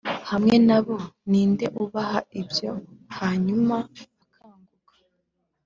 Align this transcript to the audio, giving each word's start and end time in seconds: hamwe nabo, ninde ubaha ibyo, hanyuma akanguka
hamwe 0.29 0.55
nabo, 0.67 0.97
ninde 1.29 1.65
ubaha 1.83 2.19
ibyo, 2.41 2.71
hanyuma 3.17 3.75
akanguka 4.23 4.93